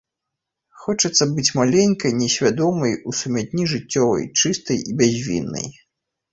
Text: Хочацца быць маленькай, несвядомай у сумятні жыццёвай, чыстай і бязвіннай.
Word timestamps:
Хочацца 0.85 1.27
быць 1.35 1.53
маленькай, 1.59 2.15
несвядомай 2.23 2.97
у 3.09 3.15
сумятні 3.21 3.63
жыццёвай, 3.77 4.25
чыстай 4.39 4.77
і 4.89 5.01
бязвіннай. 5.05 5.73